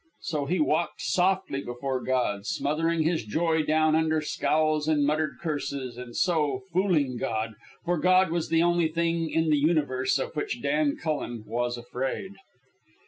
[0.21, 5.95] So he walked softly before God, smothering his joy down under scowls and muttered curses,
[5.95, 7.53] and, so, fooling God,
[7.85, 12.31] for God was the only thing in the universe of which Dan Cullen was afraid.